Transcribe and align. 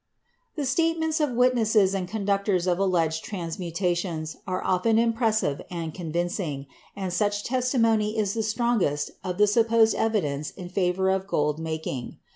The 0.55 0.65
statements 0.65 1.19
of 1.19 1.33
witnesses 1.33 1.93
and 1.93 2.07
conductors 2.07 2.65
of 2.65 2.79
alleged 2.79 3.23
transmutations 3.23 4.35
are 4.47 4.63
often 4.63 4.97
impressive 4.97 5.61
and 5.69 5.93
convincing, 5.93 6.65
and 6.95 7.13
such 7.13 7.43
testimony 7.43 8.17
is 8.17 8.33
the 8.33 8.41
strongest 8.41 9.11
of 9.23 9.37
the 9.37 9.45
supposed 9.45 9.93
evidence 9.93 10.49
in 10.49 10.69
favor 10.69 11.11
of 11.11 11.27
gold 11.27 11.59
making. 11.59 12.17